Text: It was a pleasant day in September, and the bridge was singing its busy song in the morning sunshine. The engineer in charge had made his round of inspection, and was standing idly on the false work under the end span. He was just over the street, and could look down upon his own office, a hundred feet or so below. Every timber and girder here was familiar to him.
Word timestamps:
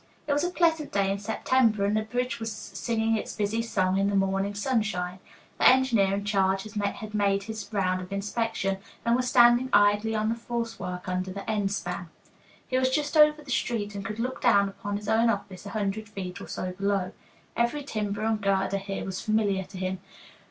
It 0.25 0.33
was 0.33 0.43
a 0.43 0.49
pleasant 0.49 0.91
day 0.91 1.11
in 1.11 1.19
September, 1.19 1.85
and 1.85 1.95
the 1.95 2.01
bridge 2.01 2.39
was 2.39 2.51
singing 2.51 3.15
its 3.15 3.35
busy 3.35 3.61
song 3.61 3.99
in 3.99 4.09
the 4.09 4.15
morning 4.15 4.55
sunshine. 4.55 5.19
The 5.59 5.67
engineer 5.69 6.15
in 6.15 6.25
charge 6.25 6.63
had 6.63 7.13
made 7.13 7.43
his 7.43 7.69
round 7.71 8.01
of 8.01 8.11
inspection, 8.11 8.79
and 9.05 9.15
was 9.15 9.29
standing 9.29 9.69
idly 9.71 10.15
on 10.15 10.29
the 10.29 10.33
false 10.35 10.79
work 10.79 11.07
under 11.07 11.29
the 11.31 11.47
end 11.47 11.71
span. 11.71 12.09
He 12.67 12.79
was 12.79 12.89
just 12.89 13.15
over 13.15 13.43
the 13.43 13.51
street, 13.51 13.93
and 13.93 14.03
could 14.03 14.17
look 14.17 14.41
down 14.41 14.67
upon 14.69 14.97
his 14.97 15.07
own 15.07 15.29
office, 15.29 15.67
a 15.67 15.77
hundred 15.77 16.09
feet 16.09 16.41
or 16.41 16.47
so 16.47 16.71
below. 16.71 17.11
Every 17.55 17.83
timber 17.83 18.23
and 18.23 18.41
girder 18.41 18.77
here 18.79 19.05
was 19.05 19.21
familiar 19.21 19.65
to 19.65 19.77
him. 19.77 19.99